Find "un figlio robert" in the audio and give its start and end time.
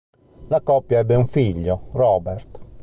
1.13-2.59